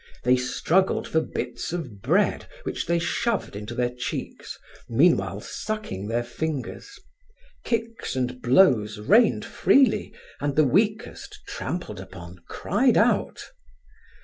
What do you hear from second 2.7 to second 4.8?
they shoved into their cheeks,